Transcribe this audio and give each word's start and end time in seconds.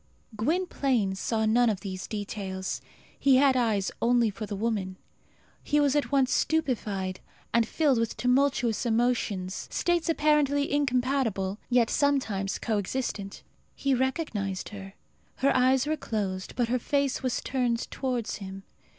Gwynplaine 0.35 1.13
saw 1.13 1.45
none 1.45 1.69
of 1.69 1.81
these 1.81 2.07
details. 2.07 2.81
He 3.19 3.35
had 3.35 3.55
eyes 3.55 3.91
only 4.01 4.31
for 4.31 4.47
the 4.47 4.55
woman. 4.55 4.97
He 5.63 5.79
was 5.79 5.95
at 5.95 6.11
once 6.11 6.33
stupefied 6.33 7.19
and 7.53 7.67
filled 7.67 7.99
with 7.99 8.17
tumultuous 8.17 8.83
emotions, 8.83 9.67
states 9.71 10.09
apparently 10.09 10.73
incompatible, 10.73 11.59
yet 11.69 11.91
sometimes 11.91 12.57
co 12.57 12.79
existent. 12.79 13.43
He 13.75 13.93
recognized 13.93 14.69
her. 14.69 14.93
Her 15.35 15.55
eyes 15.55 15.85
were 15.85 15.97
closed, 15.97 16.55
but 16.55 16.67
her 16.69 16.79
face 16.79 17.21
was 17.21 17.39
turned 17.39 17.81
towards 17.91 18.37
him. 18.37 18.63